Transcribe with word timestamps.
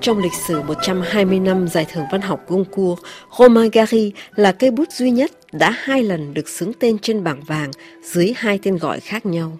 Trong 0.00 0.18
lịch 0.18 0.34
sử 0.34 0.62
120 0.62 1.40
năm 1.40 1.68
giải 1.68 1.86
thưởng 1.92 2.04
văn 2.12 2.20
học 2.20 2.44
Goncourt, 2.48 3.00
Romain 3.38 3.70
Gary 3.70 4.12
là 4.36 4.52
cây 4.52 4.70
bút 4.70 4.90
duy 4.90 5.10
nhất 5.10 5.30
đã 5.52 5.70
hai 5.70 6.02
lần 6.02 6.34
được 6.34 6.48
xứng 6.48 6.72
tên 6.72 6.98
trên 6.98 7.24
bảng 7.24 7.42
vàng 7.44 7.70
dưới 8.02 8.32
hai 8.36 8.58
tên 8.62 8.76
gọi 8.76 9.00
khác 9.00 9.26
nhau. 9.26 9.58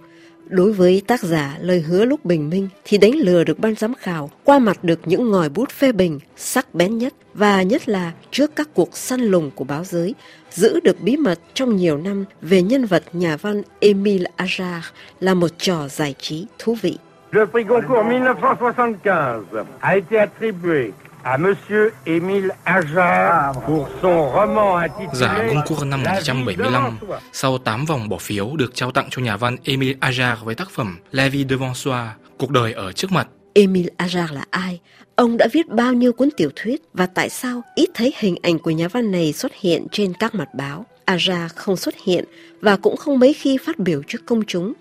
Đối 0.49 0.73
với 0.73 1.03
tác 1.07 1.23
giả 1.23 1.57
lời 1.61 1.81
hứa 1.81 2.05
lúc 2.05 2.25
bình 2.25 2.51
minh 2.51 2.69
thì 2.85 2.99
đánh 2.99 3.15
lừa 3.15 3.45
được 3.45 3.59
ban 3.59 3.75
giám 3.75 3.95
khảo 3.95 4.31
qua 4.45 4.59
mặt 4.59 4.85
được 4.85 5.01
những 5.05 5.31
ngòi 5.31 5.49
bút 5.49 5.71
phê 5.71 5.93
bình 5.93 6.21
sắc 6.37 6.75
bén 6.75 6.99
nhất 6.99 7.15
và 7.35 7.63
nhất 7.63 7.89
là 7.89 8.13
trước 8.31 8.57
các 8.57 8.69
cuộc 8.75 8.97
săn 8.97 9.21
lùng 9.21 9.51
của 9.55 9.65
báo 9.65 9.85
giới 9.85 10.15
giữ 10.51 10.81
được 10.81 11.01
bí 11.01 11.17
mật 11.17 11.39
trong 11.55 11.77
nhiều 11.77 11.99
năm 11.99 12.25
về 12.43 12.63
nhân 12.63 12.85
vật 12.85 13.05
nhà 13.13 13.37
văn 13.37 13.63
Emile 13.81 14.31
Ajar 14.37 14.81
là 15.21 15.35
một 15.35 15.51
trò 15.59 15.89
giải 15.89 16.15
trí 16.21 16.47
thú 16.59 16.77
vị. 16.83 16.99
Le 17.31 17.47
prix 17.47 17.65
Goncourt 17.65 18.05
1975 18.05 19.43
a 19.81 19.97
été 19.97 20.19
attribué 20.19 20.93
à 21.25 21.37
Monsieur 21.37 21.93
Émile 22.07 22.51
Ajar 22.65 23.53
pour 23.67 23.89
son 24.01 24.31
roman 24.31 24.77
intitulé 24.77 25.09
Giải 25.13 25.55
Goncourt 25.55 25.85
năm 25.85 26.03
1975 26.03 26.99
sau 27.33 27.59
8 27.59 27.85
vòng 27.85 28.09
bỏ 28.09 28.17
phiếu 28.19 28.57
được 28.57 28.75
trao 28.75 28.91
tặng 28.91 29.09
cho 29.11 29.23
nhà 29.23 29.37
văn 29.37 29.57
Émile 29.65 29.95
Ajar 30.01 30.37
với 30.45 30.55
tác 30.55 30.71
phẩm 30.71 30.99
La 31.13 31.29
vie 31.29 31.45
devant 31.49 31.77
soi, 31.77 32.07
cuộc 32.39 32.51
đời 32.51 32.73
ở 32.73 32.93
trước 32.93 33.13
mặt. 33.13 33.29
Émile 33.55 33.91
Ajar 33.99 34.35
là 34.35 34.45
ai? 34.51 34.81
Ông 35.17 35.37
đã 35.37 35.47
viết 35.53 35.69
bao 35.69 35.93
nhiêu 35.93 36.13
cuốn 36.13 36.29
tiểu 36.37 36.51
thuyết 36.57 36.83
và 36.95 37.07
tại 37.07 37.29
sao 37.29 37.63
ít 37.75 37.89
thấy 37.95 38.15
hình 38.19 38.37
ảnh 38.43 38.59
của 38.59 38.71
nhà 38.71 38.89
văn 38.89 39.11
này 39.11 39.33
xuất 39.33 39.53
hiện 39.55 39.87
trên 39.93 40.13
các 40.15 40.35
mặt 40.35 40.49
báo? 40.55 40.87
Ajar 41.07 41.49
không 41.55 41.77
xuất 41.77 41.95
hiện 42.05 42.25
và 42.61 42.77
cũng 42.77 42.97
không 42.97 43.19
mấy 43.19 43.33
khi 43.33 43.59
phát 43.67 43.79
biểu 43.79 44.03
trước 44.07 44.19
công 44.27 44.43
chúng. 44.47 44.73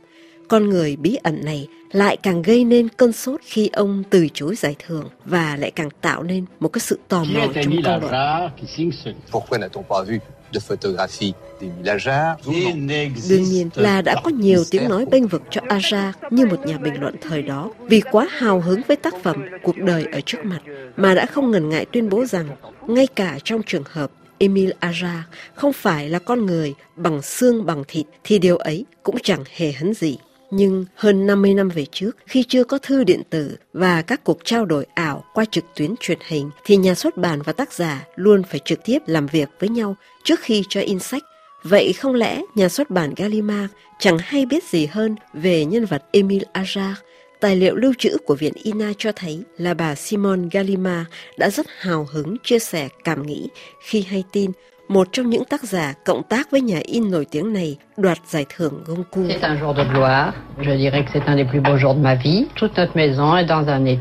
Con 0.48 0.70
người 0.70 0.96
bí 0.96 1.16
ẩn 1.24 1.46
này 1.46 1.68
lại 1.92 2.18
càng 2.18 2.42
gây 2.42 2.64
nên 2.64 2.90
cơn 2.90 3.14
sốt 3.14 3.42
khi 3.44 3.70
ông 3.74 4.04
từ 4.10 4.28
chối 4.34 4.56
giải 4.56 4.76
thưởng 4.88 5.10
và 5.26 5.56
lại 5.60 5.72
càng 5.72 5.90
tạo 6.02 6.24
nên 6.24 6.46
một 6.60 6.70
cái 6.70 6.80
sự 6.80 7.00
tò 7.08 7.24
mò 7.24 7.48
trong 7.56 7.82
công 7.84 8.02
luận. 8.02 8.14
Pourquoi 9.32 9.60
n'a-t-on 9.60 9.84
pas 9.84 10.08
vu 10.08 10.18
de 10.54 10.60
photographie 10.60 11.34
Đương 13.30 13.44
nhiên 13.44 13.70
là 13.76 14.02
đã 14.02 14.16
có 14.24 14.30
nhiều 14.30 14.64
tiếng 14.72 14.90
nói 14.90 15.06
bênh 15.06 15.28
vực 15.28 15.42
cho 15.50 15.62
Aja 15.62 16.12
như 16.30 16.46
một 16.46 16.66
nhà 16.66 16.78
bình 16.78 17.02
luận 17.02 17.16
thời 17.22 17.42
đó 17.42 17.72
vì 17.80 18.02
quá 18.12 18.28
hào 18.30 18.60
hứng 18.62 18.82
với 18.88 18.98
tác 18.98 19.14
phẩm 19.24 19.46
Cuộc 19.64 19.78
đời 19.78 20.06
ở 20.12 20.22
trước 20.26 20.46
mặt 20.46 20.60
mà 20.98 21.14
đã 21.14 21.26
không 21.26 21.52
ngần 21.52 21.70
ngại 21.70 21.86
tuyên 21.92 22.10
bố 22.10 22.26
rằng 22.26 22.48
ngay 22.88 23.08
cả 23.08 23.38
trong 23.44 23.62
trường 23.66 23.84
hợp 23.86 24.12
Emile 24.38 24.74
Aja 24.80 25.22
không 25.56 25.74
phải 25.74 26.10
là 26.10 26.20
con 26.20 26.46
người 26.46 26.74
bằng 26.96 27.22
xương 27.22 27.66
bằng 27.66 27.84
thịt 27.88 28.06
thì 28.24 28.40
điều 28.40 28.58
ấy 28.58 28.86
cũng 29.04 29.16
chẳng 29.24 29.44
hề 29.56 29.72
hấn 29.72 29.94
gì. 29.94 30.18
Nhưng 30.52 30.86
hơn 30.96 31.28
50 31.28 31.54
năm 31.54 31.70
về 31.70 31.86
trước, 31.92 32.18
khi 32.26 32.44
chưa 32.44 32.64
có 32.64 32.78
thư 32.78 33.04
điện 33.04 33.22
tử 33.30 33.58
và 33.74 34.02
các 34.02 34.24
cuộc 34.24 34.40
trao 34.44 34.66
đổi 34.66 34.86
ảo 34.94 35.24
qua 35.34 35.46
trực 35.52 35.66
tuyến 35.76 35.96
truyền 36.00 36.20
hình, 36.28 36.50
thì 36.66 36.78
nhà 36.78 36.96
xuất 36.96 37.18
bản 37.18 37.42
và 37.42 37.54
tác 37.54 37.74
giả 37.74 38.06
luôn 38.16 38.44
phải 38.44 38.60
trực 38.66 38.80
tiếp 38.86 39.00
làm 39.06 39.28
việc 39.28 39.50
với 39.60 39.70
nhau 39.70 39.96
trước 40.24 40.40
khi 40.40 40.64
cho 40.70 40.82
in 40.82 41.00
sách. 41.00 41.24
Vậy 41.64 41.94
không 41.94 42.16
lẽ 42.16 42.42
nhà 42.56 42.70
xuất 42.70 42.90
bản 42.90 43.14
Gallimard 43.16 43.74
chẳng 44.00 44.18
hay 44.20 44.46
biết 44.46 44.64
gì 44.64 44.86
hơn 44.86 45.16
về 45.34 45.66
nhân 45.66 45.86
vật 45.86 46.04
Emile 46.12 46.46
Ajar? 46.54 46.94
Tài 47.40 47.56
liệu 47.56 47.76
lưu 47.76 47.94
trữ 47.98 48.18
của 48.26 48.36
Viện 48.36 48.54
INA 48.56 48.94
cho 48.98 49.12
thấy 49.12 49.44
là 49.58 49.74
bà 49.74 49.96
Simone 49.96 50.48
Gallimard 50.52 51.10
đã 51.38 51.50
rất 51.50 51.66
hào 51.78 52.08
hứng 52.12 52.38
chia 52.44 52.60
sẻ 52.60 52.90
cảm 53.04 53.26
nghĩ 53.26 53.50
khi 53.82 54.02
hay 54.02 54.24
tin 54.32 54.52
một 54.88 55.08
trong 55.12 55.30
những 55.30 55.46
tác 55.46 55.64
giả 55.64 55.94
cộng 56.04 56.24
tác 56.24 56.52
với 56.52 56.62
nhà 56.62 56.80
in 56.84 57.12
nổi 57.12 57.26
tiếng 57.32 57.54
này 57.54 57.78
đoạt 57.98 58.18
giải 58.28 58.46
thưởng 58.50 58.84
Goncourt. 58.86 59.30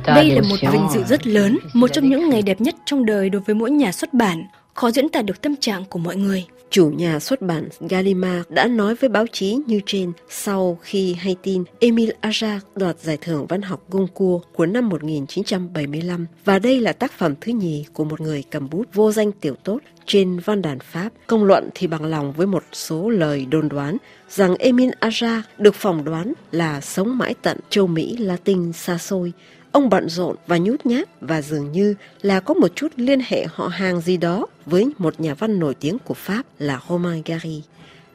Đây 0.06 0.30
là 0.30 0.40
một 0.48 0.56
vinh 0.72 0.88
dự 0.90 1.04
rất 1.04 1.26
lớn, 1.26 1.58
một 1.74 1.88
trong 1.92 2.08
những 2.08 2.30
ngày 2.30 2.42
đẹp 2.42 2.60
nhất 2.60 2.74
trong 2.84 3.06
đời 3.06 3.30
đối 3.30 3.42
với 3.42 3.54
mỗi 3.54 3.70
nhà 3.70 3.92
xuất 3.92 4.14
bản, 4.14 4.46
khó 4.74 4.90
diễn 4.90 5.08
tả 5.08 5.22
được 5.22 5.42
tâm 5.42 5.56
trạng 5.56 5.84
của 5.84 5.98
mọi 5.98 6.16
người. 6.16 6.44
Chủ 6.70 6.90
nhà 6.90 7.20
xuất 7.20 7.42
bản 7.42 7.68
Gallimard 7.80 8.48
đã 8.48 8.66
nói 8.66 8.94
với 8.94 9.08
báo 9.08 9.26
chí 9.32 9.58
như 9.66 9.80
trên 9.86 10.12
sau 10.28 10.78
khi 10.82 11.14
hay 11.14 11.36
tin 11.42 11.64
Emil 11.80 12.10
Ajar 12.22 12.58
đoạt 12.74 13.00
giải 13.00 13.18
thưởng 13.20 13.46
văn 13.46 13.62
học 13.62 13.84
Goncourt 13.90 14.44
của 14.52 14.66
năm 14.66 14.88
1975 14.88 16.26
và 16.44 16.58
đây 16.58 16.80
là 16.80 16.92
tác 16.92 17.12
phẩm 17.12 17.34
thứ 17.40 17.52
nhì 17.52 17.84
của 17.92 18.04
một 18.04 18.20
người 18.20 18.44
cầm 18.50 18.70
bút 18.70 18.84
vô 18.94 19.12
danh 19.12 19.32
tiểu 19.32 19.54
tốt 19.64 19.78
trên 20.06 20.38
văn 20.38 20.62
đàn 20.62 20.78
Pháp. 20.78 21.08
Công 21.26 21.44
luận 21.44 21.68
thì 21.74 21.86
bằng 21.86 22.04
lòng 22.04 22.32
với 22.32 22.46
một 22.46 22.64
số 22.72 23.08
lời 23.08 23.46
đồn 23.50 23.68
đoán 23.68 23.96
rằng 24.28 24.54
Emil 24.58 24.90
Ajar 25.00 25.40
được 25.58 25.74
phỏng 25.74 26.04
đoán 26.04 26.32
là 26.52 26.80
sống 26.80 27.18
mãi 27.18 27.34
tận 27.42 27.58
châu 27.70 27.86
Mỹ 27.86 28.16
Latin 28.16 28.72
xa 28.72 28.98
xôi. 28.98 29.32
Ông 29.76 29.90
bận 29.90 30.08
rộn 30.08 30.36
và 30.46 30.58
nhút 30.58 30.86
nhát 30.86 31.08
và 31.20 31.42
dường 31.42 31.72
như 31.72 31.94
là 32.22 32.40
có 32.40 32.54
một 32.54 32.68
chút 32.74 32.92
liên 32.96 33.20
hệ 33.26 33.46
họ 33.54 33.68
hàng 33.68 34.00
gì 34.00 34.16
đó 34.16 34.46
với 34.66 34.90
một 34.98 35.20
nhà 35.20 35.34
văn 35.34 35.58
nổi 35.58 35.74
tiếng 35.74 35.98
của 35.98 36.14
Pháp 36.14 36.42
là 36.58 36.80
Romain 36.88 37.22
Gary. 37.24 37.62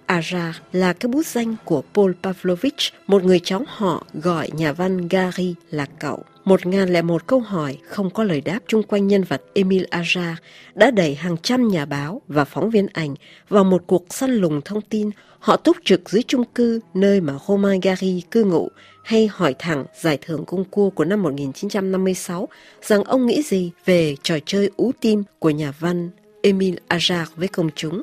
Ajar 0.07 0.51
là 0.72 0.94
cái 0.94 1.11
bút 1.11 1.25
danh 1.25 1.55
của 1.66 1.83
Paul 1.94 2.11
Pavlovich, 2.23 2.75
một 3.07 3.23
người 3.23 3.39
cháu 3.44 3.63
họ 3.67 4.05
gọi 4.13 4.49
nhà 4.53 4.73
văn 4.73 5.07
Gary 5.07 5.55
là 5.69 5.85
cậu. 5.99 6.23
Một 6.46 6.66
ngàn 6.66 6.90
lẻ 6.90 7.02
một 7.02 7.28
câu 7.28 7.40
hỏi 7.40 7.78
không 7.88 8.09
có 8.09 8.24
lời 8.24 8.41
đáp 8.41 8.59
chung 8.68 8.84
quanh 8.84 9.07
nhân 9.07 9.24
vật 9.24 9.41
Emil 9.53 9.84
Ajar 9.91 10.34
đã 10.75 10.91
đẩy 10.91 11.16
hàng 11.16 11.38
trăm 11.44 11.68
nhà 11.68 11.85
báo 11.85 12.22
và 12.28 12.46
phóng 12.46 12.69
viên 12.69 12.88
ảnh 12.94 13.16
vào 13.50 13.63
một 13.63 13.84
cuộc 13.88 14.06
săn 14.09 14.35
lùng 14.35 14.62
thông 14.66 14.81
tin. 14.81 15.09
Họ 15.40 15.57
túc 15.57 15.78
trực 15.85 16.09
dưới 16.09 16.24
chung 16.28 16.44
cư 16.56 16.79
nơi 16.94 17.22
mà 17.22 17.34
Romain 17.47 17.79
Gary 17.79 18.24
cư 18.31 18.44
ngụ 18.44 18.69
hay 19.03 19.28
hỏi 19.28 19.56
thẳng 19.59 19.85
giải 20.02 20.18
thưởng 20.22 20.44
Goncourt 20.47 20.96
của 20.96 21.06
năm 21.06 21.24
1956 21.24 22.47
rằng 22.81 23.03
ông 23.03 23.25
nghĩ 23.25 23.41
gì 23.41 23.72
về 23.85 24.16
trò 24.23 24.35
chơi 24.46 24.69
ú 24.78 24.91
tim 25.02 25.23
của 25.40 25.50
nhà 25.50 25.73
văn 25.79 26.09
Emil 26.41 26.75
Ajar 26.90 27.25
với 27.35 27.47
công 27.47 27.69
chúng. 27.75 28.02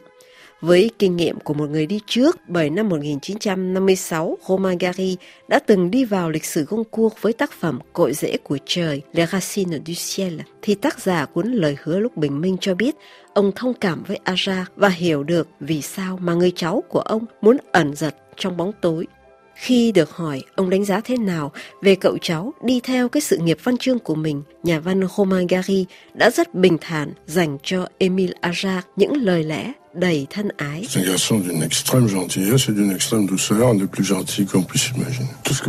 Với 0.60 0.90
kinh 0.98 1.16
nghiệm 1.16 1.40
của 1.40 1.54
một 1.54 1.70
người 1.70 1.86
đi 1.86 2.00
trước, 2.06 2.36
bởi 2.48 2.70
năm 2.70 2.88
1956, 2.88 4.38
Romain 4.48 4.78
Gary 4.78 5.16
đã 5.48 5.58
từng 5.58 5.90
đi 5.90 6.04
vào 6.04 6.30
lịch 6.30 6.44
sử 6.44 6.64
công 6.68 6.84
cuộc 6.84 7.14
với 7.20 7.32
tác 7.32 7.52
phẩm 7.52 7.78
Cội 7.92 8.12
rễ 8.12 8.36
của 8.36 8.58
trời, 8.66 9.02
Les 9.12 9.30
Racines 9.30 9.80
du 9.86 9.94
Ciel, 9.96 10.40
thì 10.62 10.74
tác 10.74 11.00
giả 11.00 11.26
cuốn 11.26 11.52
Lời 11.52 11.76
hứa 11.82 11.98
lúc 11.98 12.16
bình 12.16 12.40
minh 12.40 12.56
cho 12.60 12.74
biết 12.74 12.94
ông 13.34 13.52
thông 13.56 13.74
cảm 13.74 14.02
với 14.06 14.18
Aja 14.24 14.64
và 14.76 14.88
hiểu 14.88 15.22
được 15.22 15.48
vì 15.60 15.82
sao 15.82 16.18
mà 16.22 16.34
người 16.34 16.52
cháu 16.56 16.82
của 16.88 17.00
ông 17.00 17.24
muốn 17.40 17.56
ẩn 17.72 17.94
giật 17.96 18.14
trong 18.36 18.56
bóng 18.56 18.72
tối. 18.80 19.06
Khi 19.54 19.92
được 19.92 20.10
hỏi 20.10 20.42
ông 20.56 20.70
đánh 20.70 20.84
giá 20.84 21.00
thế 21.00 21.16
nào 21.16 21.52
về 21.82 21.94
cậu 21.94 22.18
cháu 22.18 22.54
đi 22.62 22.80
theo 22.80 23.08
cái 23.08 23.20
sự 23.20 23.38
nghiệp 23.38 23.58
văn 23.62 23.76
chương 23.76 23.98
của 23.98 24.14
mình, 24.14 24.42
nhà 24.62 24.80
văn 24.80 25.02
Romain 25.16 25.46
Gary 25.46 25.86
đã 26.14 26.30
rất 26.30 26.54
bình 26.54 26.76
thản 26.80 27.12
dành 27.26 27.58
cho 27.62 27.86
Emile 27.98 28.34
Ajar 28.42 28.80
những 28.96 29.12
lời 29.12 29.44
lẽ 29.44 29.72
đầy 29.92 30.26
thân 30.30 30.48
ái. 30.56 30.86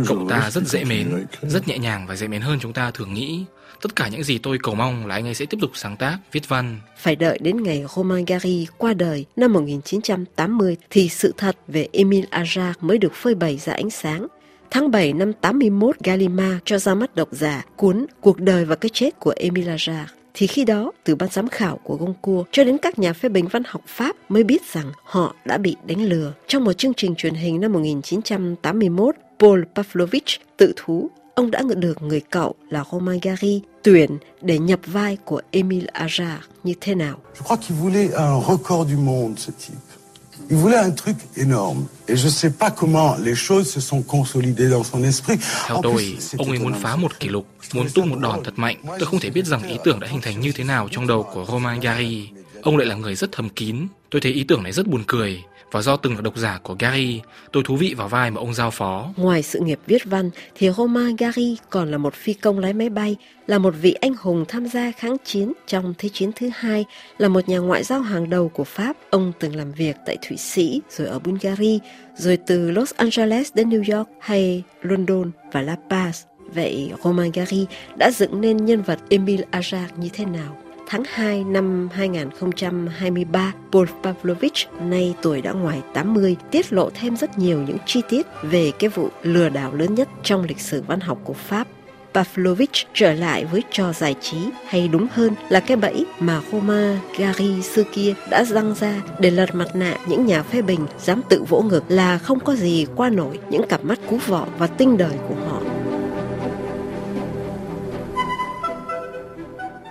Cậu 0.06 0.28
ta 0.28 0.50
rất 0.50 0.66
dễ 0.66 0.84
mến, 0.84 1.26
rất 1.42 1.68
nhẹ 1.68 1.78
nhàng 1.78 2.06
và 2.06 2.16
dễ 2.16 2.28
mến 2.28 2.40
hơn 2.40 2.58
chúng 2.60 2.72
ta 2.72 2.90
thường 2.90 3.14
nghĩ. 3.14 3.44
Tất 3.82 3.96
cả 3.96 4.08
những 4.08 4.22
gì 4.22 4.38
tôi 4.38 4.58
cầu 4.62 4.74
mong 4.74 5.06
là 5.06 5.14
anh 5.14 5.26
ấy 5.26 5.34
sẽ 5.34 5.46
tiếp 5.46 5.58
tục 5.60 5.70
sáng 5.74 5.96
tác, 5.96 6.18
viết 6.32 6.48
văn. 6.48 6.80
Phải 6.98 7.16
đợi 7.16 7.38
đến 7.42 7.62
ngày 7.62 7.84
Romain 7.96 8.24
Gary 8.24 8.66
qua 8.78 8.94
đời 8.94 9.24
năm 9.36 9.52
1980 9.52 10.76
thì 10.90 11.08
sự 11.08 11.34
thật 11.36 11.56
về 11.68 11.88
Émile 11.92 12.26
Ajar 12.30 12.72
mới 12.80 12.98
được 12.98 13.14
phơi 13.14 13.34
bày 13.34 13.58
ra 13.58 13.72
ánh 13.72 13.90
sáng. 13.90 14.26
Tháng 14.70 14.90
7 14.90 15.12
năm 15.12 15.32
81, 15.32 15.96
Gallimard 16.04 16.58
cho 16.64 16.78
ra 16.78 16.94
mắt 16.94 17.14
độc 17.14 17.28
giả 17.32 17.64
cuốn 17.76 18.06
Cuộc 18.20 18.40
đời 18.40 18.64
và 18.64 18.76
cái 18.76 18.90
chết 18.92 19.20
của 19.20 19.34
Émile 19.36 19.76
Ajar. 19.76 20.04
Thì 20.34 20.46
khi 20.46 20.64
đó, 20.64 20.92
từ 21.04 21.14
ban 21.14 21.28
giám 21.30 21.48
khảo 21.48 21.76
của 21.76 21.96
Goncourt 21.96 22.48
cho 22.52 22.64
đến 22.64 22.78
các 22.78 22.98
nhà 22.98 23.12
phê 23.12 23.28
bình 23.28 23.48
văn 23.48 23.62
học 23.66 23.82
Pháp 23.86 24.16
mới 24.28 24.44
biết 24.44 24.72
rằng 24.72 24.92
họ 25.04 25.34
đã 25.44 25.58
bị 25.58 25.76
đánh 25.86 26.04
lừa. 26.04 26.32
Trong 26.46 26.64
một 26.64 26.72
chương 26.72 26.94
trình 26.94 27.14
truyền 27.14 27.34
hình 27.34 27.60
năm 27.60 27.72
1981, 27.72 29.14
Paul 29.38 29.62
Pavlovich 29.74 30.40
tự 30.56 30.72
thú 30.76 31.10
ông 31.34 31.50
đã 31.50 31.62
được 31.76 32.02
người 32.02 32.20
cậu 32.20 32.54
là 32.70 32.84
Romain 32.92 33.20
Gary 33.22 33.62
tuyển 33.82 34.18
để 34.42 34.58
nhập 34.58 34.80
vai 34.86 35.16
của 35.24 35.40
Émile 35.50 35.86
Ajar 35.94 36.36
như 36.64 36.74
thế 36.80 36.94
nào. 36.94 37.16
Je 37.34 37.44
crois 37.44 37.60
qu'il 37.60 37.78
voulait 37.80 38.10
un 38.12 38.40
record 38.48 38.90
du 38.90 38.98
monde, 38.98 39.34
ce 39.36 39.52
type. 39.58 39.99
Il 40.48 40.56
voulait 40.56 40.78
un 40.78 40.90
truc 40.90 41.16
énorme. 41.36 41.86
Et 42.08 42.16
je 42.16 42.24
ne 42.24 42.30
sais 42.30 42.50
pas 42.58 42.70
comment 42.70 43.16
les 43.24 43.34
choses 43.34 43.70
se 43.70 43.80
sont 43.80 44.02
consolidées 44.02 44.70
dans 44.70 44.84
son 44.84 45.04
esprit. 45.04 45.38
Theo 45.66 45.80
tôi, 45.82 46.18
ông 46.38 46.50
ấy 46.50 46.58
muốn 46.58 46.74
phá 46.82 46.96
một 46.96 47.20
kỷ 47.20 47.28
lục, 47.28 47.46
muốn 47.74 47.88
tung 47.94 48.10
một 48.10 48.18
đòn 48.18 48.44
thật 48.44 48.54
mạnh. 48.56 48.76
Tôi 48.86 49.06
không 49.06 49.20
thể 49.20 49.30
biết 49.30 49.46
rằng 49.46 49.62
ý 49.62 49.76
tưởng 49.84 50.00
đã 50.00 50.08
hình 50.10 50.20
thành 50.20 50.40
như 50.40 50.52
thế 50.52 50.64
nào 50.64 50.88
trong 50.90 51.06
đầu 51.06 51.22
của 51.22 51.44
Romain 51.48 51.80
Gary. 51.80 52.28
Ông 52.62 52.76
lại 52.76 52.86
là 52.86 52.94
người 52.94 53.14
rất 53.14 53.32
thầm 53.32 53.48
kín. 53.48 53.86
Tôi 54.10 54.20
thấy 54.20 54.32
ý 54.32 54.44
tưởng 54.44 54.62
này 54.62 54.72
rất 54.72 54.86
buồn 54.86 55.02
cười. 55.06 55.42
Và 55.72 55.82
do 55.82 55.96
từng 55.96 56.14
là 56.14 56.20
độc 56.20 56.36
giả 56.36 56.58
của 56.62 56.76
Gary, 56.78 57.20
tôi 57.52 57.62
thú 57.66 57.76
vị 57.76 57.94
vào 57.96 58.08
vai 58.08 58.30
mà 58.30 58.40
ông 58.40 58.54
giao 58.54 58.70
phó. 58.70 59.08
Ngoài 59.16 59.42
sự 59.42 59.60
nghiệp 59.60 59.78
viết 59.86 60.04
văn 60.04 60.30
thì 60.54 60.70
Romain 60.70 61.16
Gary 61.16 61.56
còn 61.70 61.90
là 61.90 61.98
một 61.98 62.14
phi 62.14 62.32
công 62.32 62.58
lái 62.58 62.72
máy 62.72 62.88
bay, 62.88 63.16
là 63.46 63.58
một 63.58 63.74
vị 63.80 63.92
anh 63.92 64.14
hùng 64.18 64.44
tham 64.48 64.66
gia 64.66 64.92
kháng 64.92 65.16
chiến 65.24 65.52
trong 65.66 65.94
Thế 65.98 66.08
chiến 66.12 66.30
thứ 66.36 66.50
hai, 66.54 66.84
là 67.18 67.28
một 67.28 67.48
nhà 67.48 67.58
ngoại 67.58 67.84
giao 67.84 68.00
hàng 68.00 68.30
đầu 68.30 68.48
của 68.48 68.64
Pháp. 68.64 68.96
Ông 69.10 69.32
từng 69.38 69.56
làm 69.56 69.72
việc 69.72 69.96
tại 70.06 70.16
Thụy 70.28 70.36
Sĩ, 70.36 70.80
rồi 70.90 71.08
ở 71.08 71.18
Bulgaria, 71.18 71.78
rồi 72.16 72.36
từ 72.46 72.70
Los 72.70 72.92
Angeles 72.94 73.54
đến 73.54 73.70
New 73.70 73.96
York 73.96 74.08
hay 74.20 74.62
London 74.82 75.30
và 75.52 75.62
La 75.62 75.76
Paz. 75.88 76.12
Vậy 76.54 76.92
Romain 77.04 77.32
Gary 77.32 77.66
đã 77.98 78.10
dựng 78.10 78.40
nên 78.40 78.64
nhân 78.64 78.82
vật 78.82 78.98
Emile 79.08 79.44
Ajar 79.52 79.86
như 79.96 80.08
thế 80.12 80.24
nào? 80.24 80.56
Tháng 80.92 81.02
2 81.06 81.44
năm 81.44 81.88
2023, 81.92 83.52
Paul 83.72 83.86
Pavlovich, 84.02 84.68
nay 84.80 85.14
tuổi 85.22 85.42
đã 85.42 85.52
ngoài 85.52 85.82
80, 85.94 86.36
tiết 86.50 86.72
lộ 86.72 86.90
thêm 86.94 87.16
rất 87.16 87.38
nhiều 87.38 87.62
những 87.62 87.76
chi 87.86 88.02
tiết 88.08 88.26
về 88.42 88.72
cái 88.78 88.90
vụ 88.90 89.08
lừa 89.22 89.48
đảo 89.48 89.74
lớn 89.74 89.94
nhất 89.94 90.08
trong 90.22 90.44
lịch 90.44 90.60
sử 90.60 90.82
văn 90.86 91.00
học 91.00 91.18
của 91.24 91.32
Pháp 91.32 91.66
Pavlovich 92.14 92.70
trở 92.94 93.12
lại 93.12 93.44
với 93.44 93.62
trò 93.70 93.92
giải 93.92 94.14
trí 94.20 94.36
hay 94.66 94.88
đúng 94.88 95.06
hơn 95.12 95.34
là 95.48 95.60
cái 95.60 95.76
bẫy 95.76 96.06
mà 96.18 96.40
Homer, 96.52 96.98
Gary 97.18 97.62
xưa 97.62 97.84
kia 97.92 98.14
đã 98.30 98.44
răng 98.44 98.74
ra 98.80 99.02
để 99.18 99.30
lật 99.30 99.54
mặt 99.54 99.68
nạ 99.74 99.96
những 100.06 100.26
nhà 100.26 100.42
phê 100.42 100.62
bình 100.62 100.86
dám 100.98 101.22
tự 101.28 101.44
vỗ 101.48 101.62
ngực 101.62 101.84
là 101.88 102.18
không 102.18 102.40
có 102.40 102.54
gì 102.54 102.86
qua 102.96 103.10
nổi 103.10 103.38
những 103.50 103.68
cặp 103.68 103.84
mắt 103.84 103.98
cú 104.08 104.16
vọ 104.26 104.46
và 104.58 104.66
tinh 104.66 104.96
đời 104.96 105.14
của 105.28 105.34
họ. 105.48 105.59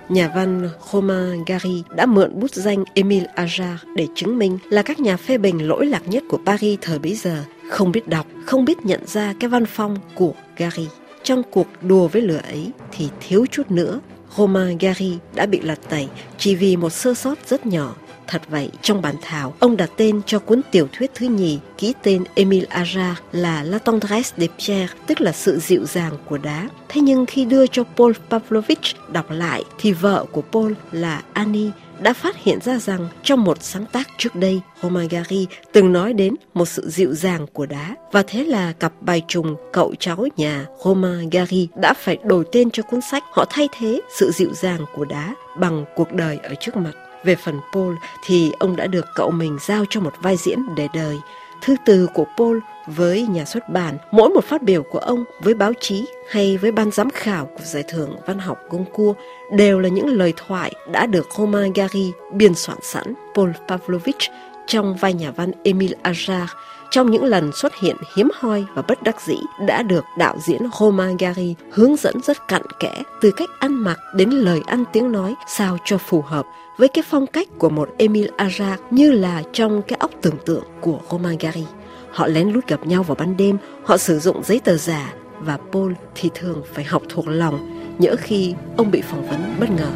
Nhà 0.10 0.32
văn 0.36 0.70
Romain 0.92 1.44
Gary 1.46 1.84
đã 1.96 2.06
mượn 2.06 2.40
bút 2.40 2.52
danh 2.52 2.84
Emile 2.94 3.26
Ajar 3.36 3.76
để 3.96 4.08
chứng 4.16 4.38
minh 4.38 4.58
là 4.70 4.82
các 4.82 5.00
nhà 5.00 5.18
phê 5.18 5.38
bình 5.38 5.68
lỗi 5.68 5.86
lạc 5.86 6.08
nhất 6.08 6.24
của 6.30 6.40
Paris 6.46 6.80
thời 6.82 7.00
bấy 7.00 7.16
giờ 7.16 7.44
không 7.70 7.92
biết 7.92 8.08
đọc, 8.08 8.26
không 8.46 8.66
biết 8.66 8.78
nhận 8.86 9.06
ra 9.06 9.34
cái 9.40 9.50
văn 9.50 9.66
phong 9.66 9.98
của 10.16 10.34
Gary. 10.58 10.88
Trong 11.24 11.44
cuộc 11.52 11.68
đùa 11.82 12.08
với 12.08 12.22
lửa 12.22 12.40
ấy 12.48 12.72
thì 12.92 13.10
thiếu 13.20 13.46
chút 13.52 13.72
nữa, 13.72 14.00
Romain 14.38 14.78
Gary 14.78 15.18
đã 15.36 15.46
bị 15.46 15.60
lật 15.62 15.80
tẩy 15.90 16.08
chỉ 16.38 16.56
vì 16.56 16.78
một 16.78 16.90
sơ 16.90 17.14
sót 17.14 17.38
rất 17.48 17.66
nhỏ. 17.66 17.96
Thật 18.28 18.42
vậy, 18.50 18.70
trong 18.82 19.02
bản 19.02 19.16
thảo, 19.22 19.54
ông 19.60 19.78
đặt 19.78 19.90
tên 19.98 20.22
cho 20.26 20.40
cuốn 20.40 20.62
tiểu 20.72 20.88
thuyết 20.92 21.12
thứ 21.16 21.26
nhì 21.26 21.60
ký 21.78 21.94
tên 22.04 22.24
Emile 22.36 22.68
Ajar 22.68 23.14
là 23.32 23.64
La 23.64 23.80
tendresse 23.80 24.34
de 24.38 24.48
pierre, 24.48 24.94
tức 25.08 25.22
là 25.22 25.32
sự 25.32 25.60
dịu 25.60 25.86
dàng 25.86 26.14
của 26.26 26.38
đá. 26.38 26.70
Thế 26.90 27.02
nhưng 27.02 27.26
khi 27.26 27.46
đưa 27.46 27.68
cho 27.68 27.84
Paul 27.84 28.12
Pavlovich 28.30 29.12
đọc 29.12 29.32
lại 29.32 29.64
thì 29.78 29.92
vợ 29.92 30.26
của 30.32 30.42
Paul 30.42 30.74
là 30.92 31.22
Annie 31.34 31.72
đã 32.02 32.14
phát 32.14 32.36
hiện 32.44 32.60
ra 32.62 32.78
rằng 32.78 33.08
trong 33.24 33.44
một 33.44 33.58
sáng 33.64 33.86
tác 33.86 34.08
trước 34.18 34.36
đây, 34.36 34.62
Romain 34.82 35.10
từng 35.72 35.94
nói 35.94 36.14
đến 36.14 36.36
một 36.54 36.66
sự 36.66 36.90
dịu 36.90 37.14
dàng 37.14 37.48
của 37.54 37.66
đá 37.66 37.96
và 38.12 38.24
thế 38.28 38.44
là 38.44 38.72
cặp 38.72 38.94
bài 39.02 39.22
trùng 39.28 39.56
cậu 39.74 39.96
cháu 40.00 40.26
nhà 40.38 40.66
Romain 40.86 41.30
đã 41.76 41.94
phải 41.94 42.18
đổi 42.24 42.46
tên 42.52 42.72
cho 42.72 42.84
cuốn 42.84 43.02
sách. 43.12 43.24
Họ 43.32 43.46
thay 43.50 43.70
thế 43.80 44.02
sự 44.20 44.32
dịu 44.32 44.54
dàng 44.54 44.86
của 44.96 45.06
đá 45.06 45.34
bằng 45.58 45.86
cuộc 45.96 46.14
đời 46.14 46.40
ở 46.44 46.56
trước 46.60 46.78
mặt. 46.78 46.92
Về 47.24 47.36
phần 47.36 47.60
Paul 47.74 47.96
thì 48.26 48.52
ông 48.60 48.76
đã 48.76 48.88
được 48.88 49.06
cậu 49.16 49.32
mình 49.32 49.58
giao 49.68 49.86
cho 49.90 50.02
một 50.02 50.14
vai 50.22 50.38
diễn 50.38 50.60
để 50.76 50.88
đời. 50.94 51.18
Thư 51.62 51.76
từ 51.86 52.08
của 52.14 52.26
Paul 52.38 52.58
với 52.88 53.28
nhà 53.28 53.46
xuất 53.46 53.70
bản, 53.70 53.98
mỗi 54.12 54.30
một 54.30 54.44
phát 54.46 54.62
biểu 54.62 54.84
của 54.84 55.00
ông 55.00 55.24
với 55.42 55.54
báo 55.54 55.74
chí 55.80 56.08
hay 56.30 56.58
với 56.58 56.72
ban 56.72 56.92
giám 56.92 57.10
khảo 57.10 57.46
của 57.46 57.64
giải 57.64 57.84
thưởng 57.88 58.16
văn 58.26 58.40
học 58.40 58.58
Goncourt 58.70 59.18
đều 59.52 59.80
là 59.80 59.90
những 59.90 60.08
lời 60.08 60.34
thoại 60.38 60.74
đã 60.92 61.06
được 61.06 61.28
Romain 61.38 61.74
Gary 61.74 62.12
biên 62.34 62.56
soạn 62.56 62.78
sẵn. 62.82 63.14
Paul 63.36 63.50
Pavlovich 63.68 64.32
trong 64.68 64.96
vai 64.96 65.14
nhà 65.14 65.32
văn 65.32 65.52
Emile 65.64 65.98
Ajar 66.04 66.46
trong 66.92 67.12
những 67.12 67.24
lần 67.24 67.52
xuất 67.52 67.76
hiện 67.76 67.96
hiếm 68.16 68.30
hoi 68.40 68.66
và 68.76 68.82
bất 68.82 69.04
đắc 69.04 69.22
dĩ 69.22 69.38
đã 69.68 69.84
được 69.84 70.06
đạo 70.18 70.38
diễn 70.40 70.62
Romain 70.80 71.18
Gary 71.18 71.56
hướng 71.72 71.96
dẫn 71.96 72.16
rất 72.24 72.48
cặn 72.48 72.62
kẽ 72.80 73.04
từ 73.22 73.32
cách 73.32 73.50
ăn 73.60 73.74
mặc 73.74 74.00
đến 74.16 74.30
lời 74.30 74.62
ăn 74.66 74.84
tiếng 74.94 75.12
nói 75.12 75.36
sao 75.48 75.78
cho 75.86 75.98
phù 75.98 76.22
hợp 76.22 76.46
với 76.78 76.88
cái 76.88 77.04
phong 77.10 77.28
cách 77.28 77.48
của 77.58 77.70
một 77.70 77.90
Emil 77.98 78.28
Ajar 78.38 78.76
như 78.92 79.12
là 79.12 79.44
trong 79.54 79.82
cái 79.82 79.98
óc 80.00 80.12
tưởng 80.22 80.38
tượng 80.46 80.64
của 80.82 81.00
Romain 81.12 81.38
Gary. 81.40 81.66
Họ 82.12 82.28
lén 82.28 82.50
lút 82.50 82.68
gặp 82.68 82.88
nhau 82.88 83.04
vào 83.04 83.16
ban 83.16 83.38
đêm, 83.38 83.58
họ 83.84 83.98
sử 83.98 84.20
dụng 84.20 84.44
giấy 84.44 84.60
tờ 84.60 84.78
giả 84.78 85.14
và 85.40 85.58
Paul 85.72 85.94
thì 86.16 86.30
thường 86.36 86.64
phải 86.74 86.84
học 86.84 87.02
thuộc 87.10 87.28
lòng 87.28 87.80
nhỡ 88.00 88.16
khi 88.20 88.54
ông 88.78 88.92
bị 88.92 89.02
phỏng 89.02 89.28
vấn 89.28 89.56
bất 89.60 89.70
ngờ. 89.70 89.90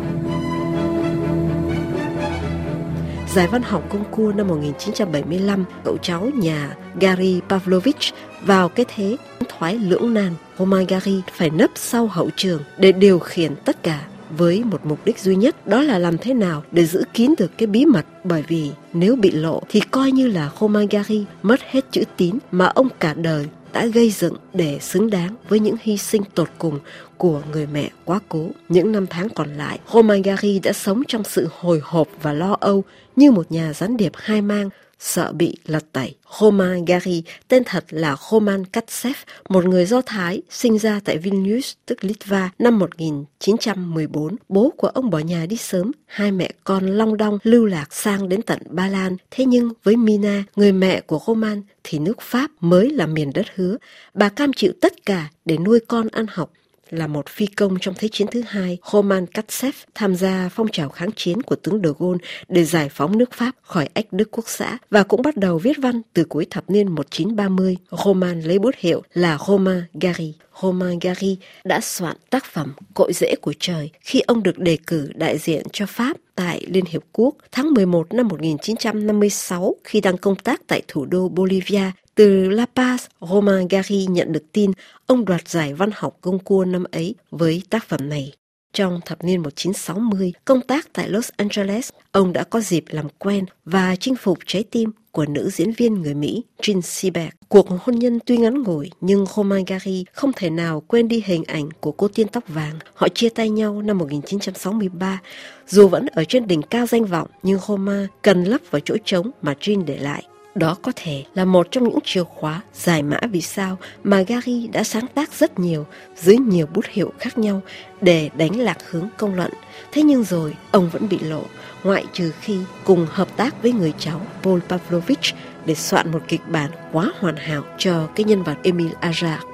Giải 3.36 3.48
văn 3.48 3.62
học 3.62 3.84
công 3.90 4.04
cua 4.12 4.32
năm 4.36 4.48
1975, 4.48 5.66
cậu 5.84 5.98
cháu 6.02 6.30
nhà 6.36 6.76
Gary 7.00 7.42
Pavlovich 7.50 7.98
vào 8.46 8.70
cái 8.70 8.86
thế 8.96 9.18
thoái 9.50 9.76
lưỡng 9.76 10.14
nan. 10.14 10.34
Romain 10.60 10.88
Gary 10.88 11.22
phải 11.38 11.50
nấp 11.50 11.70
sau 11.76 12.08
hậu 12.08 12.30
trường 12.36 12.62
để 12.78 12.92
điều 12.92 13.20
khiển 13.20 13.56
tất 13.56 13.84
cả 13.84 14.06
với 14.38 14.64
một 14.64 14.86
mục 14.86 15.06
đích 15.06 15.20
duy 15.20 15.36
nhất 15.36 15.68
đó 15.68 15.82
là 15.82 16.00
làm 16.00 16.18
thế 16.18 16.34
nào 16.34 16.64
để 16.72 16.86
giữ 16.86 17.04
kín 17.14 17.34
được 17.38 17.52
cái 17.58 17.68
bí 17.68 17.86
mật 17.86 18.06
bởi 18.24 18.44
vì 18.48 18.72
nếu 18.94 19.16
bị 19.16 19.32
lộ 19.32 19.62
thì 19.70 19.80
coi 19.80 20.12
như 20.12 20.28
là 20.28 20.50
Romain 20.60 20.88
Gary 20.90 21.26
mất 21.44 21.60
hết 21.70 21.86
chữ 21.92 22.04
tín 22.18 22.38
mà 22.52 22.66
ông 22.66 22.88
cả 23.00 23.14
đời 23.14 23.48
đã 23.74 23.86
gây 23.86 24.10
dựng 24.10 24.36
để 24.54 24.80
xứng 24.82 25.10
đáng 25.10 25.36
với 25.50 25.60
những 25.60 25.76
hy 25.82 25.98
sinh 25.98 26.22
tột 26.36 26.50
cùng 26.58 26.80
của 27.18 27.42
người 27.52 27.68
mẹ 27.74 27.90
quá 28.06 28.20
cố. 28.30 28.48
Những 28.70 28.92
năm 28.92 29.08
tháng 29.08 29.30
còn 29.30 29.54
lại, 29.54 29.80
Romain 29.94 30.22
Gary 30.22 30.60
đã 30.60 30.74
sống 30.74 31.02
trong 31.08 31.24
sự 31.24 31.48
hồi 31.60 31.82
hộp 31.84 32.08
và 32.22 32.34
lo 32.34 32.58
âu 32.60 32.84
như 33.16 33.32
một 33.32 33.52
nhà 33.52 33.74
gián 33.74 33.98
điệp 33.98 34.12
hai 34.16 34.42
mang 34.42 34.70
sợ 35.04 35.32
bị 35.34 35.58
lật 35.66 35.84
tẩy. 35.92 36.16
Roman 36.40 36.86
Gary, 36.86 37.24
tên 37.48 37.64
thật 37.66 37.86
là 37.90 38.16
Roman 38.32 38.66
Katsev, 38.66 39.16
một 39.50 39.66
người 39.66 39.86
Do 39.86 40.02
Thái, 40.02 40.42
sinh 40.50 40.80
ra 40.80 41.00
tại 41.06 41.18
Vilnius, 41.18 41.74
tức 41.86 42.04
Litva, 42.04 42.50
năm 42.60 42.80
1914. 42.80 44.36
Bố 44.50 44.74
của 44.78 44.88
ông 44.88 45.10
bỏ 45.10 45.20
nhà 45.20 45.46
đi 45.46 45.58
sớm, 45.58 45.92
hai 46.06 46.32
mẹ 46.32 46.52
con 46.64 46.88
long 46.88 47.18
đong 47.18 47.38
lưu 47.44 47.66
lạc 47.66 47.94
sang 47.94 48.30
đến 48.30 48.42
tận 48.42 48.60
Ba 48.70 48.88
Lan. 48.88 49.18
Thế 49.32 49.46
nhưng 49.46 49.74
với 49.84 49.96
Mina, 49.96 50.44
người 50.56 50.72
mẹ 50.72 51.02
của 51.02 51.20
Roman, 51.28 51.62
thì 51.84 52.00
nước 52.00 52.22
Pháp 52.22 52.52
mới 52.60 52.90
là 52.90 53.06
miền 53.06 53.32
đất 53.34 53.46
hứa. 53.56 53.78
Bà 54.14 54.30
cam 54.30 54.54
chịu 54.54 54.74
tất 54.82 55.06
cả 55.06 55.30
để 55.46 55.58
nuôi 55.58 55.80
con 55.88 56.08
ăn 56.08 56.26
học 56.30 56.52
là 56.94 57.08
một 57.08 57.30
phi 57.30 57.46
công 57.46 57.80
trong 57.82 57.96
Thế 57.98 58.08
chiến 58.12 58.28
thứ 58.32 58.42
hai, 58.48 58.78
Roman 58.92 59.26
Katsev 59.26 59.76
tham 59.96 60.16
gia 60.16 60.50
phong 60.50 60.68
trào 60.68 60.90
kháng 60.90 61.12
chiến 61.16 61.42
của 61.42 61.56
tướng 61.56 61.82
De 61.84 61.90
Gaulle 62.00 62.20
để 62.48 62.64
giải 62.64 62.90
phóng 62.90 63.18
nước 63.18 63.34
Pháp 63.34 63.52
khỏi 63.62 63.90
ách 63.94 64.14
Đức 64.14 64.32
Quốc 64.32 64.46
xã 64.48 64.78
và 64.90 65.04
cũng 65.04 65.22
bắt 65.22 65.38
đầu 65.38 65.58
viết 65.58 65.78
văn 65.78 66.02
từ 66.14 66.26
cuối 66.30 66.46
thập 66.50 66.70
niên 66.70 66.88
1930. 66.88 67.78
Roman 68.06 68.42
lấy 68.42 68.60
bút 68.60 68.76
hiệu 68.78 69.02
là 69.14 69.38
Romain 69.48 69.84
Gary. 69.94 70.34
Romain 70.64 71.00
Gary 71.00 71.38
đã 71.64 71.82
soạn 71.82 72.18
tác 72.30 72.46
phẩm 72.46 72.74
Cội 72.94 73.14
rễ 73.14 73.36
của 73.42 73.54
trời 73.60 73.90
khi 74.02 74.20
ông 74.20 74.44
được 74.44 74.60
đề 74.60 74.78
cử 74.88 75.10
đại 75.16 75.38
diện 75.38 75.64
cho 75.74 75.86
Pháp 75.86 76.18
tại 76.36 76.66
Liên 76.68 76.86
Hiệp 76.86 77.02
Quốc 77.12 77.36
tháng 77.52 77.74
11 77.74 78.14
năm 78.14 78.28
1956 78.28 79.76
khi 79.84 80.02
đang 80.02 80.18
công 80.18 80.36
tác 80.36 80.62
tại 80.68 80.82
thủ 80.88 81.06
đô 81.06 81.30
Bolivia 81.30 81.92
từ 82.16 82.50
La 82.50 82.66
Paz, 82.76 82.98
Romain 83.22 83.68
Gary 83.68 84.06
nhận 84.06 84.32
được 84.32 84.52
tin 84.52 84.72
ông 85.06 85.26
đoạt 85.26 85.48
giải 85.48 85.74
văn 85.74 85.90
học 85.94 86.18
công 86.22 86.40
cua 86.40 86.66
năm 86.66 86.84
ấy 86.92 87.16
với 87.32 87.62
tác 87.70 87.86
phẩm 87.88 88.10
này. 88.10 88.34
Trong 88.74 89.00
thập 89.06 89.24
niên 89.24 89.44
1960, 89.44 90.34
công 90.46 90.62
tác 90.62 90.94
tại 90.94 91.10
Los 91.10 91.30
Angeles, 91.38 91.90
ông 92.12 92.34
đã 92.34 92.44
có 92.44 92.60
dịp 92.60 92.84
làm 92.88 93.08
quen 93.20 93.46
và 93.66 93.96
chinh 93.96 94.16
phục 94.16 94.38
trái 94.46 94.64
tim 94.72 94.92
của 95.12 95.26
nữ 95.26 95.50
diễn 95.50 95.72
viên 95.72 96.02
người 96.02 96.14
Mỹ 96.14 96.44
Jean 96.62 96.82
Seberg. 96.82 97.30
Cuộc 97.48 97.70
hôn 97.70 97.96
nhân 97.96 98.20
tuy 98.26 98.38
ngắn 98.38 98.64
ngủi 98.64 98.90
nhưng 99.02 99.26
Romain 99.36 99.66
Gary 99.66 100.06
không 100.14 100.32
thể 100.36 100.50
nào 100.50 100.82
quên 100.88 101.08
đi 101.08 101.24
hình 101.26 101.44
ảnh 101.44 101.70
của 101.80 101.92
cô 101.92 102.08
tiên 102.08 102.28
tóc 102.28 102.44
vàng. 102.48 102.80
Họ 102.94 103.08
chia 103.08 103.30
tay 103.30 103.50
nhau 103.50 103.82
năm 103.82 103.98
1963. 103.98 105.22
Dù 105.68 105.88
vẫn 105.88 106.06
ở 106.06 106.24
trên 106.24 106.48
đỉnh 106.48 106.62
cao 106.62 106.86
danh 106.86 107.06
vọng 107.06 107.30
nhưng 107.44 107.60
Romain 107.68 108.08
cần 108.22 108.44
lấp 108.44 108.62
vào 108.72 108.80
chỗ 108.80 108.96
trống 109.06 109.32
mà 109.42 109.54
Jean 109.60 109.86
để 109.86 109.98
lại. 109.98 110.24
Đó 110.56 110.76
có 110.82 110.92
thể 110.96 111.24
là 111.36 111.46
một 111.46 111.68
trong 111.72 111.84
những 111.84 112.00
chìa 112.04 112.24
khóa 112.24 112.62
giải 112.74 113.04
mã 113.04 113.20
vì 113.32 113.42
sao 113.42 113.78
mà 114.04 114.22
Gary 114.22 114.68
đã 114.68 114.84
sáng 114.84 115.08
tác 115.08 115.34
rất 115.34 115.60
nhiều 115.60 115.86
dưới 116.16 116.38
nhiều 116.38 116.68
bút 116.74 116.86
hiệu 116.90 117.14
khác 117.20 117.38
nhau 117.38 117.62
để 118.02 118.30
đánh 118.38 118.60
lạc 118.60 118.78
hướng 118.90 119.08
công 119.18 119.36
luận. 119.36 119.52
Thế 119.92 120.04
nhưng 120.04 120.24
rồi 120.24 120.56
ông 120.72 120.90
vẫn 120.90 121.10
bị 121.10 121.20
lộ, 121.20 121.44
ngoại 121.84 122.06
trừ 122.14 122.32
khi 122.42 122.58
cùng 122.84 123.08
hợp 123.10 123.38
tác 123.38 123.62
với 123.62 123.72
người 123.72 123.94
cháu 124.00 124.22
Paul 124.44 124.60
Pavlovich 124.70 125.36
để 125.66 125.76
soạn 125.76 126.12
một 126.12 126.22
kịch 126.28 126.42
bản 126.48 126.72
quá 126.92 127.12
hoàn 127.20 127.36
hảo 127.36 127.64
cho 127.78 128.08
cái 128.16 128.24
nhân 128.24 128.44
vật 128.44 128.56
Emil 128.64 128.92
Ajar 129.02 129.53